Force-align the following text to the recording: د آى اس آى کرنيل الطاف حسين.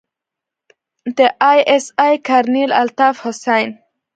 د 1.17 1.19
آى 1.49 1.59
اس 1.73 1.85
آى 2.05 2.13
کرنيل 2.27 2.71
الطاف 2.81 3.15
حسين. 3.23 3.69